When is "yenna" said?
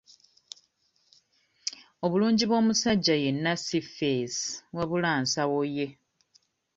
3.23-3.51